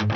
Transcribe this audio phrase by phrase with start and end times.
[0.00, 0.08] Hola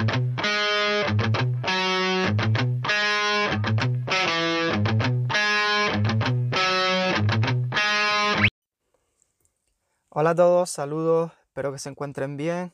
[10.31, 12.73] a todos, saludos, espero que se encuentren bien.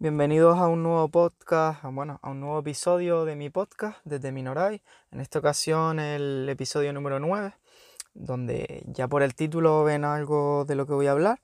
[0.00, 4.82] Bienvenidos a un nuevo podcast, bueno, a un nuevo episodio de mi podcast desde Minoray.
[5.12, 7.54] En esta ocasión el episodio número 9,
[8.14, 11.40] donde ya por el título ven algo de lo que voy a hablar.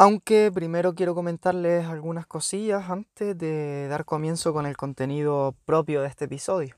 [0.00, 6.06] Aunque primero quiero comentarles algunas cosillas antes de dar comienzo con el contenido propio de
[6.06, 6.76] este episodio.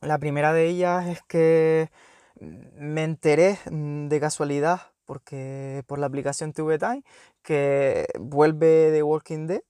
[0.00, 1.92] La primera de ellas es que
[2.40, 7.04] me enteré de casualidad porque por la aplicación TV Time,
[7.42, 9.62] que vuelve The Walking Dead,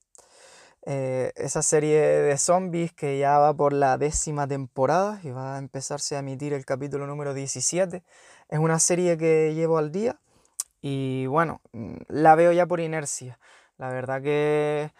[0.87, 5.59] eh, esa serie de zombies que ya va por la décima temporada y va a
[5.59, 8.01] empezarse a emitir el capítulo número 17.
[8.49, 10.19] Es una serie que llevo al día
[10.85, 13.39] y bueno, mm, la veo ya por inercia.
[13.77, 14.91] La verdad que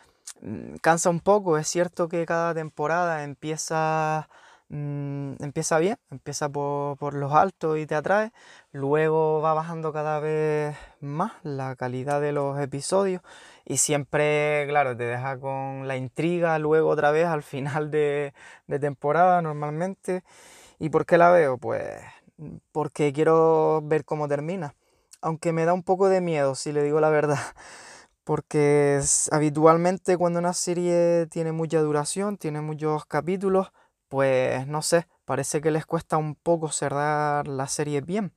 [0.41, 4.27] mm, cansa un poco, es cierto que cada temporada empieza
[4.69, 8.31] Mm, empieza bien, empieza por, los altos y te atrae,
[8.71, 13.21] luego va bajando cada vez más la calidad de los episodios
[13.63, 18.33] y siempre, claro, te deja con la intriga luego otra vez al final de,
[18.67, 20.23] de temporada normalmente.
[20.79, 21.57] ¿Y por qué la veo?
[21.57, 22.01] Pues
[22.71, 24.75] porque quiero ver cómo termina,
[25.25, 27.39] aunque me da un poco de miedo, si le digo la verdad.
[28.23, 29.01] Porque
[29.31, 33.71] habitualmente cuando una serie tiene mucha duración, tiene muchos capítulos,
[34.07, 38.33] pues no sé, parece que les cuesta un poco cerrar la serie bien.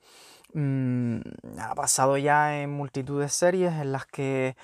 [0.54, 1.20] Mm,
[1.60, 4.56] ha pasado ya en multitud de series en las que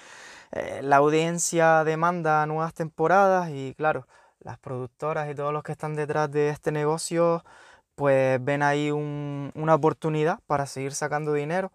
[0.53, 4.07] eh, la audiencia demanda nuevas temporadas y claro,
[4.41, 7.45] las productoras y todos los que están detrás de este negocio
[7.95, 11.73] pues ven ahí una oportunidad para seguir sacando dinero,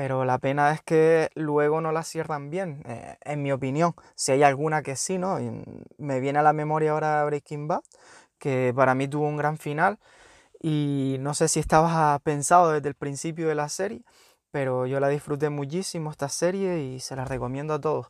[0.00, 3.94] pero la pena es que luego no la cierran bien, eh, en mi opinión.
[4.14, 5.36] Si hay alguna que sí, ¿no?
[5.98, 7.82] me viene a la memoria ahora Breaking Bad,
[8.38, 9.98] que para mí tuvo un gran final
[10.58, 14.00] y no sé si estabas pensado desde el principio de la serie,
[14.50, 18.06] pero yo la disfruté muchísimo esta serie y se la recomiendo a todos.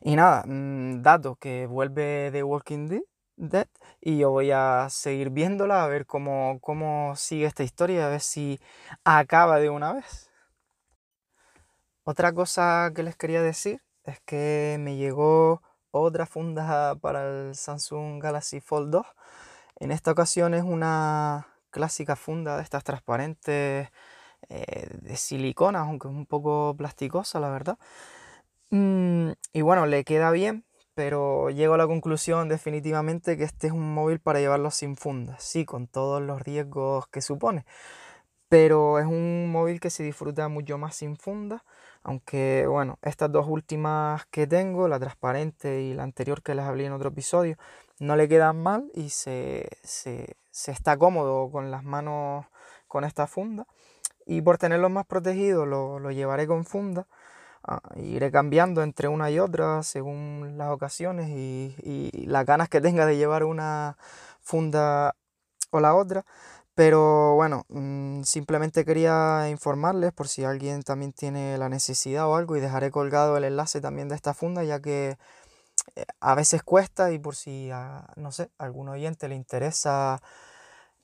[0.00, 2.88] Y nada, mm, dato que vuelve The Walking
[3.36, 3.68] Dead
[4.00, 8.20] y yo voy a seguir viéndola a ver cómo, cómo sigue esta historia, a ver
[8.20, 8.58] si
[9.04, 10.26] acaba de una vez.
[12.08, 18.22] Otra cosa que les quería decir es que me llegó otra funda para el Samsung
[18.22, 19.06] Galaxy Fold 2.
[19.80, 23.88] En esta ocasión es una clásica funda de estas transparentes
[24.48, 27.76] eh, de silicona, aunque es un poco plasticosa, la verdad.
[28.70, 33.72] Mm, y bueno, le queda bien, pero llego a la conclusión definitivamente que este es
[33.72, 37.64] un móvil para llevarlo sin funda, sí, con todos los riesgos que supone.
[38.48, 41.64] Pero es un móvil que se disfruta mucho más sin funda
[42.06, 46.84] aunque bueno, estas dos últimas que tengo, la transparente y la anterior que les hablé
[46.86, 47.56] en otro episodio,
[47.98, 49.68] no le quedan mal y se,
[50.52, 52.46] está cómodo con las manos
[52.86, 53.66] con esta funda.
[54.24, 57.08] Y por tenerlos más protegidos lo, llevaré con funda.
[57.64, 62.80] Ah, iré cambiando entre una y otra según las ocasiones y, y las ganas que
[62.80, 63.96] tenga de llevar una
[64.40, 65.16] funda
[65.70, 66.24] o la otra.
[66.76, 72.54] Pero bueno, mm, simplemente quería informarles por si alguien también tiene la necesidad o algo
[72.54, 75.16] y dejaré colgado el enlace también de esta funda ya que
[75.96, 80.20] eh, a veces cuesta y por si a, no sé, a algún oyente le interesa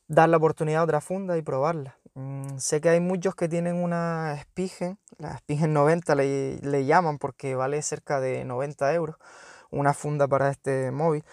[0.09, 1.97] dar la oportunidad a otra funda y probarla.
[2.15, 7.19] Mm, sé que hay muchos que tienen una Spigen, la Spigen 90 le, le llaman
[7.19, 9.16] porque vale cerca de 90 euros,
[9.71, 11.25] una funda para este móvil.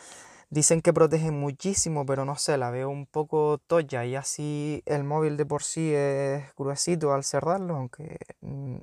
[0.52, 5.04] Dicen que protege muchísimo, pero no sé, la veo un poco toya y así el
[5.04, 8.78] móvil de por sí es gruesito al cerrarlo, aunque mm,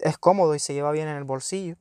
[0.00, 1.76] es cómodo y se lleva bien en el bolsillo.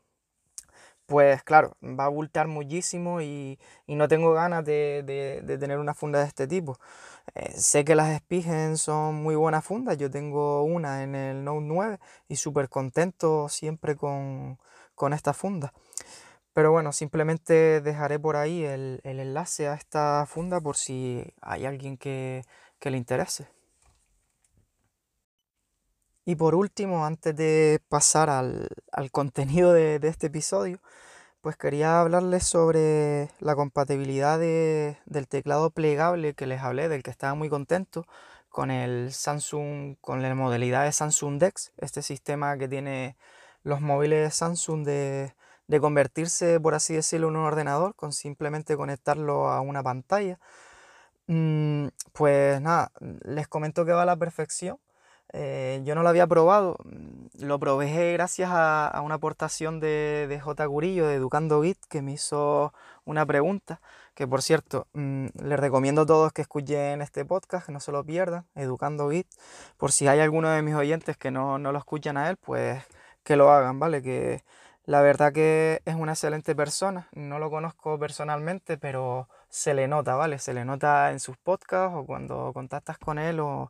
[1.06, 6.26] Pues claro, va a abultar muchísimo y, no tengo ganas de, tener una funda de
[6.26, 6.78] este tipo.
[7.36, 11.62] Eh, sé que las Spigen son muy buenas fundas, yo tengo una en el Note
[11.66, 12.00] 9
[12.30, 14.60] y súper contento siempre con,
[14.96, 15.74] con esta funda.
[16.58, 21.98] Pero bueno, simplemente dejaré por ahí el, enlace a esta funda por si hay alguien
[21.98, 22.42] que,
[22.82, 23.48] le interese.
[26.26, 28.72] Y por último, antes de pasar al,
[29.12, 30.80] contenido de, este episodio,
[31.42, 37.36] pues quería hablarles sobre la compatibilidad del teclado plegable que les hablé, del que estaba
[37.36, 38.08] muy contento,
[38.50, 43.16] con el Samsung, con la modalidad de Samsung Dex, este sistema que tiene
[43.62, 45.36] los móviles Samsung de,
[45.68, 50.40] de convertirse, por así decirlo, en un ordenador con simplemente conectarlo a una pantalla.
[51.28, 52.92] Mm, pues nada,
[53.26, 54.80] les comento que va a la perfección.
[55.34, 60.40] Eh, yo no lo había probado, mm, lo probé gracias a, una aportación de, de
[60.40, 60.66] J.
[60.66, 62.74] Gurillo de Educando Git que me hizo
[63.04, 63.82] una pregunta,
[64.16, 67.92] que por cierto, mm, les recomiendo a todos que escuchen este podcast, que no se
[67.92, 69.28] lo pierdan, Educando Git,
[69.78, 72.82] por si hay alguno de mis oyentes que no, no lo escuchan a él, pues
[73.24, 74.02] que lo hagan, ¿vale?
[74.02, 74.44] Que
[74.88, 80.16] la verdad que es una excelente persona, no lo conozco personalmente, pero se le nota,
[80.16, 80.40] ¿vale?
[80.40, 83.70] Se le nota en sus podcasts o cuando contactas con él o,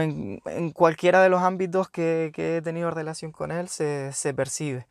[0.00, 0.40] en,
[0.72, 4.88] cualquiera de los ámbitos que, he tenido relación con él se, percibe.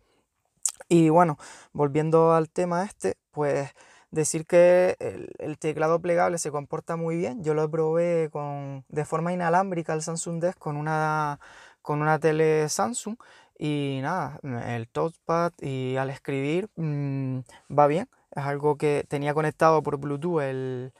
[0.87, 1.38] Y bueno,
[1.73, 3.71] volviendo al tema este, pues
[4.11, 4.95] decir que
[5.39, 7.43] el, teclado plegable se comporta muy bien.
[7.43, 11.41] Yo lo probé con, de forma inalámbrica el Samsung Desk con una,
[11.81, 13.17] con una tele Samsung
[13.57, 17.39] y nada, el touchpad y al escribir mm,
[17.77, 18.09] va bien.
[18.31, 20.91] Es algo que tenía conectado por Bluetooth el,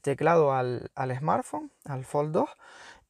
[0.00, 2.48] teclado al, smartphone, al Fold 2,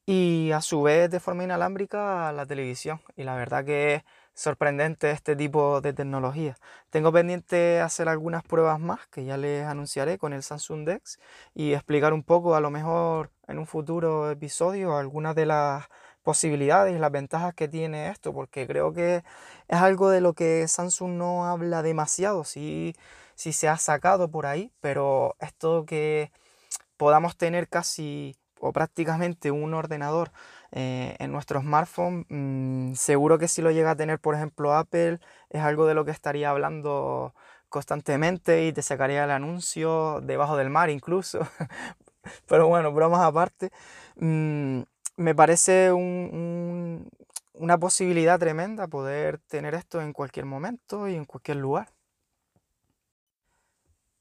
[0.05, 3.01] y a su vez de forma inalámbrica a la televisión.
[3.15, 4.03] Y la verdad que es
[4.33, 6.57] sorprendente este tipo de tecnología.
[6.89, 11.19] Tengo pendiente hacer algunas pruebas más que ya les anunciaré con el Samsung Dex
[11.53, 15.85] y explicar un poco a lo mejor en un futuro episodio algunas de las
[16.29, 19.23] posibilidades y las ventajas que tiene esto, porque creo que
[19.67, 22.93] es algo de lo que Samsung no habla demasiado, sí,
[23.33, 26.31] sí se ha sacado por ahí, pero esto que
[26.97, 30.31] podamos tener casi o prácticamente un ordenador
[30.71, 35.19] eh, en nuestro smartphone, mm, seguro que si lo llega a tener, por ejemplo, Apple,
[35.49, 37.33] es algo de lo que estaría hablando
[37.69, 41.39] constantemente y te sacaría el anuncio debajo del mar incluso.
[42.47, 43.71] Pero bueno, bromas aparte.
[44.17, 44.83] Mm,
[45.19, 51.89] me parece una posibilidad tremenda poder tener esto en cualquier momento y en cualquier lugar.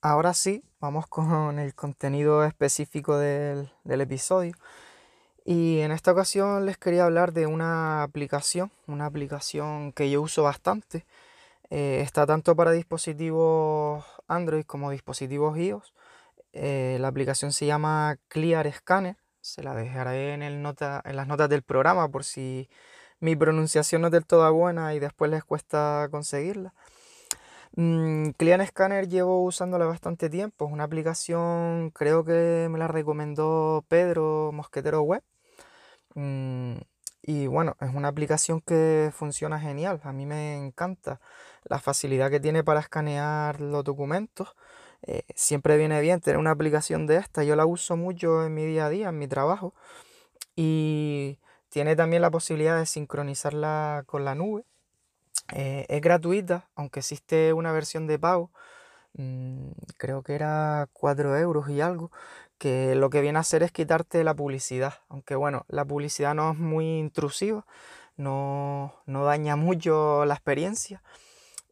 [0.01, 4.55] Ahora sí, vamos con el contenido específico del, episodio.
[5.45, 10.43] Y en esta ocasión les quería hablar de una aplicación, una aplicación que yo uso
[10.43, 11.07] bastante.
[11.71, 15.95] Eh, está tanto para dispositivos Android como dispositivos iOS.
[16.53, 21.27] Eh, la aplicación se llama Clear Scanner se la dejaré en, el nota, en las
[21.27, 22.69] notas del programa por si
[23.21, 26.75] mi pronunciación no es del todo buena y después les cuesta conseguirla.
[27.77, 28.31] Mm,
[28.67, 30.67] Scanner llevo usándola bastante tiempo.
[30.67, 35.23] Es una aplicación, creo que me la recomendó Pedro Mosquetero Web.
[36.15, 36.77] Mm,
[37.23, 40.01] y bueno, es una aplicación que funciona genial.
[40.05, 41.21] A mí me encanta
[41.65, 44.57] la facilidad que tiene para escanear los documentos.
[45.03, 47.45] Eh, siempre viene bien tener una aplicación de esta.
[47.45, 49.75] Yo la uso mucho en mi día a día, en mi trabajo.
[50.57, 51.39] Y
[51.71, 54.65] tiene también la posibilidad de sincronizarla con la nube.
[55.55, 58.51] Eh, es gratuita, aunque existe una versión de pago.
[59.15, 62.11] Mm, creo que era 4 euros y algo.
[62.59, 64.95] Que lo que viene a hacer es quitarte la publicidad.
[65.09, 67.67] Aunque bueno, la publicidad no es muy intrusiva.
[68.17, 71.03] No, no daña mucho la experiencia.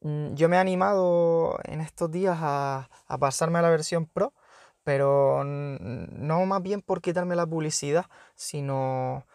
[0.06, 2.88] Mm, yo me he animado en estos días a,
[3.18, 4.32] pasarme a la versión Pro,
[4.84, 8.06] pero no más bien por quitarme la publicidad,
[8.36, 9.26] sino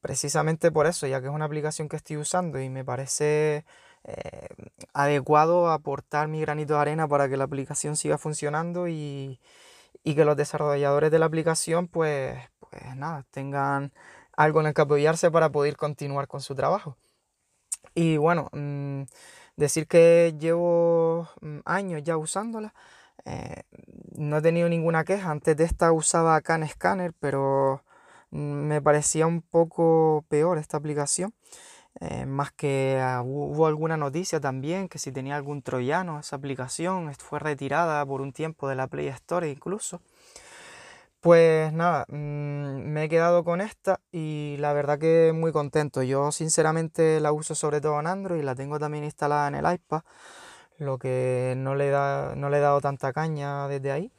[0.00, 3.64] precisamente por eso, ya que es una aplicación que estoy usando y me parece
[4.04, 4.48] eh,
[4.94, 9.40] adecuado aportar mi granito de arena para que la aplicación siga funcionando y,
[10.04, 13.92] que los desarrolladores de la aplicación pues, pues nada, tengan
[14.36, 16.96] algo en el que apoyarse para poder continuar con su trabajo.
[17.94, 19.02] Y bueno, mm,
[19.56, 22.74] Decir que llevo mm, años ya usándola.
[23.24, 23.62] Eh,
[24.16, 25.30] no he tenido ninguna queja.
[25.30, 27.84] Antes de esta usaba Can Scanner, pero
[28.30, 31.34] mm, me parecía un poco peor esta aplicación.
[32.00, 37.12] Eh, más que ah, hubo alguna noticia también que si tenía algún troyano esa aplicación
[37.14, 40.00] fue retirada por un tiempo de la Play Store incluso.
[41.22, 42.14] Pues nada, mm,
[42.82, 46.02] me he quedado con esta y la verdad que muy contento.
[46.02, 50.02] Yo sinceramente la uso sobre todo en Android, la tengo también instalada en el iPad,
[50.78, 54.12] lo que no le, da, no le he dado tanta caña desde ahí.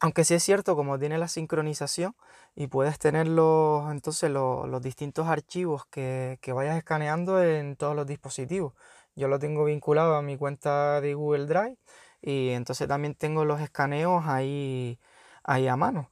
[0.00, 2.16] Aunque sí es cierto, como tiene la sincronización
[2.54, 8.06] y puedes tener los, entonces los, distintos archivos que, que vayas escaneando en todos los
[8.06, 8.74] dispositivos.
[9.16, 11.76] Yo lo tengo vinculado a mi cuenta de Google Drive
[12.22, 14.98] y entonces también tengo los escaneos ahí,
[15.46, 16.10] ahí a mano.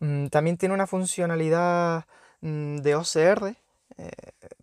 [0.00, 2.06] Mm, también tiene una funcionalidad
[2.40, 3.56] mm, de OCR
[3.98, 4.10] eh,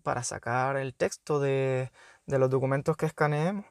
[0.03, 1.91] para sacar el texto de,
[2.27, 3.65] los documentos que escaneemos.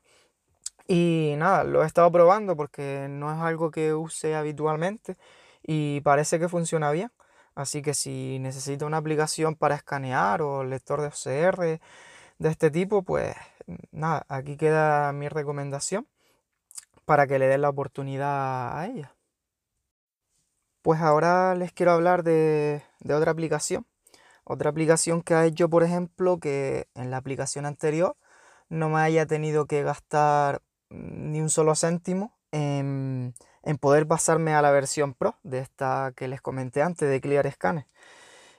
[0.87, 5.17] Y nada, lo he estado probando porque no es algo que use habitualmente
[5.63, 7.11] y parece que funciona bien.
[7.55, 11.81] Así que si necesita una aplicación para escanear o lector de OCR
[12.39, 13.35] de este tipo, pues
[13.93, 16.07] nada, aquí queda mi recomendación
[17.07, 19.15] para que le den la oportunidad a ella.
[20.85, 23.87] Pues ahora les quiero hablar de, otra aplicación.
[24.45, 28.19] Otra aplicación que ha hecho, por ejemplo, que en la aplicación anterior
[28.69, 30.61] no me haya tenido que gastar
[30.91, 33.35] ni un solo céntimo en,
[33.81, 37.87] poder pasarme a la versión Pro de esta que les comenté antes de Clear Scanner.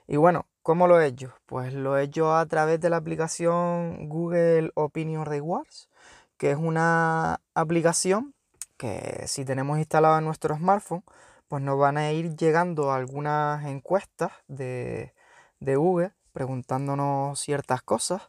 [0.08, 1.32] Y bueno, ¿cómo lo he hecho?
[1.46, 5.90] Pues lo he hecho a través de la aplicación Google Opinion Rewards,
[6.38, 8.34] que es una aplicación
[8.76, 11.04] que si tenemos instalada en nuestro smartphone,
[11.48, 15.14] pues nos van a ir llegando algunas encuestas de,
[15.60, 18.28] de Google preguntándonos ciertas cosas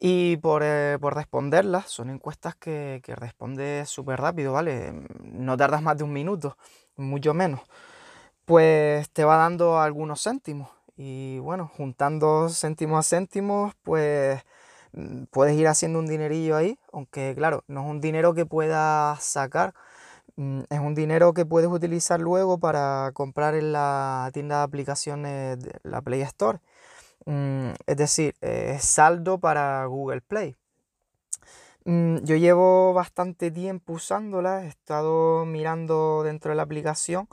[0.00, 4.92] y por, eh, responderlas, son encuestas que, que respondes súper rápido, ¿vale?
[5.22, 6.58] No tardas más de un minuto,
[6.96, 7.60] mucho menos.
[8.44, 10.68] Pues te va dando algunos céntimos.
[10.96, 14.42] Y bueno, juntando céntimos a céntimos, pues
[14.92, 19.24] mm, puedes ir haciendo un dinerillo ahí, aunque claro, no es un dinero que puedas
[19.24, 19.74] sacar,
[20.36, 25.72] es un dinero que puedes utilizar luego para comprar en la tienda de aplicaciones de
[25.84, 26.60] la Play Store.
[27.26, 28.34] Mm, es decir,
[28.80, 30.56] saldo para Google Play.
[31.86, 37.28] Mm, yo llevo bastante tiempo usándola, he estado mirando dentro de la aplicación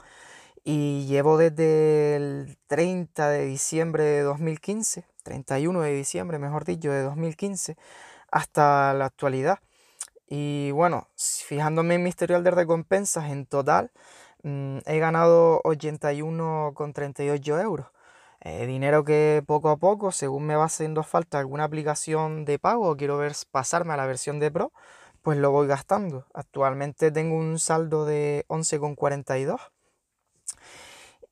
[0.64, 7.02] y llevo desde el 30 de diciembre de 2015, 31 de diciembre, mejor dicho, de
[7.02, 7.76] 2015,
[8.30, 9.58] hasta la actualidad.
[10.34, 13.90] Y bueno, fijándome en mi historial de recompensas, en total
[14.42, 17.88] mm, he ganado 81,38 euros.
[18.40, 22.88] Eh, dinero que poco a poco, según me va haciendo falta alguna aplicación de pago
[22.88, 24.72] o quiero ver pasarme a la versión de Pro,
[25.20, 26.26] pues lo voy gastando.
[26.32, 29.60] Actualmente tengo un saldo de 11,42.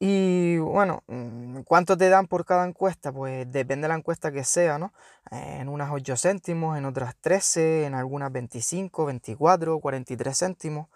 [0.03, 3.13] Y bueno, mm, ¿cuánto te dan por cada encuesta?
[3.13, 4.95] Pues depende de la encuesta que sea, ¿no?
[5.31, 10.89] En unas 8 céntimos, en otras 13, en algunas 25, 24, 43 céntimos.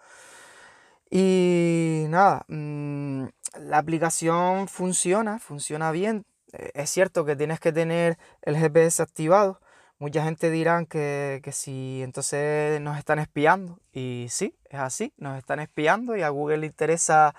[1.09, 3.25] Y nada, mm,
[3.59, 6.25] la aplicación funciona, funciona bien.
[6.53, 9.61] Eh, es cierto que tienes que tener el GPS activado.
[9.99, 13.79] Mucha gente dirá que, que si entonces nos están espiando.
[13.93, 17.35] Y sí, es así, nos están espiando y a Google le interesa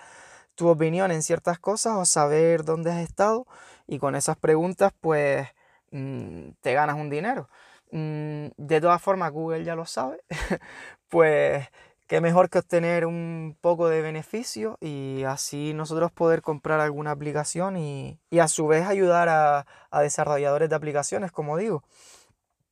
[0.56, 3.46] tu opinión en ciertas cosas o saber dónde has estado.
[3.86, 5.48] Y con esas preguntas, pues
[5.92, 7.48] mm, te ganas un dinero.
[7.92, 10.20] Mm, de todas formas, Google ya lo sabe.
[11.08, 11.68] pues
[12.06, 17.76] qué mejor que obtener un poco de beneficio y así nosotros poder comprar alguna aplicación
[17.76, 19.66] y, a su vez ayudar a,
[20.02, 21.82] desarrolladores de aplicaciones, como digo.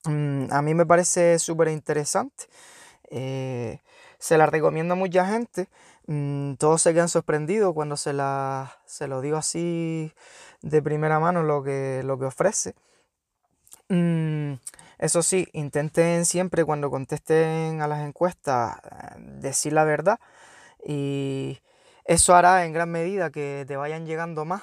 [0.05, 2.47] Mm, a mí me parece súper interesante.
[3.11, 3.81] Eh,
[4.19, 5.69] se la recomiendo a mucha gente.
[6.07, 10.13] Mm, todos se quedan sorprendidos cuando se, la, se lo digo así
[10.63, 12.75] de primera mano lo que, lo que ofrece.
[13.89, 14.55] Mm,
[14.99, 20.19] eso sí, intenten siempre cuando contesten a las encuestas eh, decir la verdad
[20.85, 21.61] y
[22.05, 24.63] eso hará en gran medida que te vayan llegando más.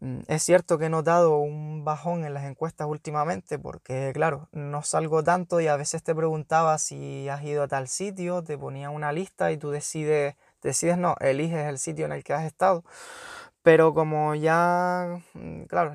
[0.00, 4.82] Mm, es cierto que he notado un bajón en las encuestas últimamente porque, claro, no
[4.82, 8.90] salgo tanto y a veces te preguntaba si has ido a tal sitio, te ponía
[8.90, 12.84] una lista y tú decides, decides no, eliges el sitio en el que has estado.
[13.62, 15.92] Pero como ya, mm, claro,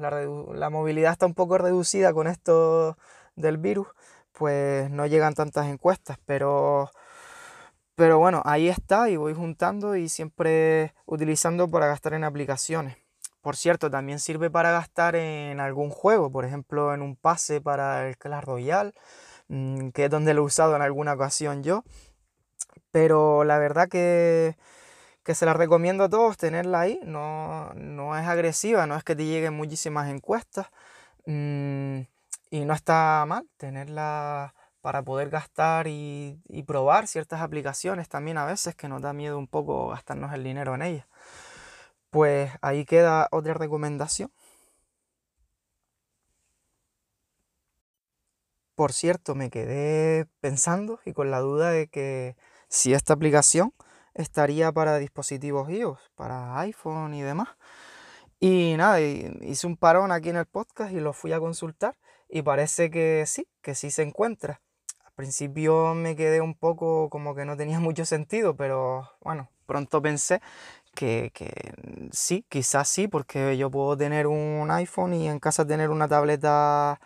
[0.53, 2.97] la, movilidad está un poco reducida con esto
[3.35, 3.87] del virus,
[4.33, 6.91] pues no llegan tantas encuestas, pero,
[7.95, 12.97] pero bueno, ahí está y voy juntando y siempre utilizando para gastar en aplicaciones.
[13.41, 18.07] Por cierto, también sirve para gastar en algún juego, por ejemplo, en un pase para
[18.07, 18.93] el Clash Royale,
[19.49, 21.83] mm, que es donde lo he usado en alguna ocasión yo.
[22.93, 24.55] Pero la verdad que,
[25.23, 29.15] que se la recomiendo a todos tenerla ahí, no, no es agresiva, no es que
[29.15, 30.67] te lleguen muchísimas encuestas.
[31.25, 32.01] Mm,
[32.51, 38.75] y no está mal tenerla para poder gastar y, probar ciertas aplicaciones también a veces
[38.75, 41.07] que nos da miedo un poco gastarnos el dinero en ellas.
[42.11, 44.31] Pues ahí queda otra recomendación.
[48.75, 52.35] Por cierto, me quedé pensando y con la duda de que
[52.73, 53.71] si esta aplicación
[54.15, 57.49] estaría para dispositivos iOS, para iPhone y demás.
[58.39, 61.95] Y nada, hice un parón aquí en el podcast y lo fui a consultar
[62.27, 64.59] y parece que sí, que sí se encuentra.
[65.05, 70.01] Al principio me quedé un poco como que no tenía mucho sentido, pero bueno, pronto
[70.01, 70.41] pensé
[70.95, 71.31] que,
[72.11, 76.99] sí, quizás sí, porque yo puedo tener un iPhone y en casa tener una tableta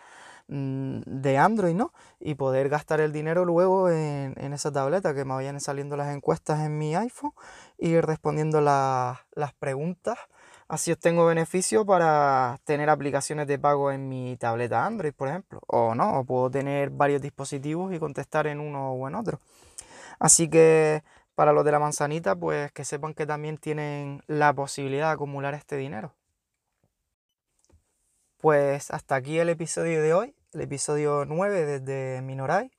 [0.48, 1.92] de Android, ¿no?
[2.18, 6.60] Y poder gastar el dinero luego en, esa tableta, que me vayan saliendo las encuestas
[6.60, 7.32] en mi iPhone
[7.78, 10.18] y respondiendo las preguntas
[10.68, 15.60] Así obtengo beneficio para tener aplicaciones de pago en mi tableta Android, por ejemplo.
[15.66, 19.40] O no, o puedo tener varios dispositivos y contestar en uno o en otro.
[20.18, 25.08] Así que para los de la manzanita, pues que sepan que también tienen la posibilidad
[25.08, 26.14] de acumular este dinero.
[28.38, 32.70] Pues hasta aquí el episodio de hoy, el episodio 9 desde Minorai.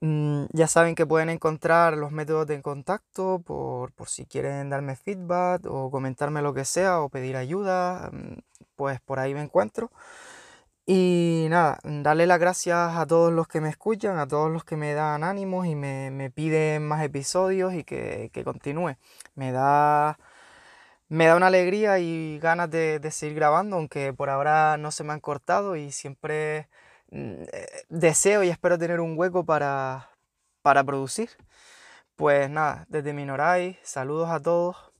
[0.00, 4.96] Mm, ya saben que pueden encontrar los métodos de contacto por, por, si quieren darme
[4.96, 8.38] feedback o comentarme lo que sea o pedir ayuda, mm,
[8.76, 9.90] pues por ahí me encuentro.
[10.86, 14.76] Y nada, darle las gracias a todos los que me escuchan, a todos los que
[14.76, 18.96] me dan ánimos y me, piden más episodios y que, continúe.
[19.34, 20.18] Me da,
[21.14, 25.12] me da una alegría y ganas de, seguir grabando, aunque por ahora no se me
[25.12, 26.68] han cortado y siempre
[27.10, 30.10] mm, eh, deseo y espero tener un hueco para,
[30.62, 31.30] para producir.
[32.16, 34.93] Pues nada, desde Minoray, saludos a todos.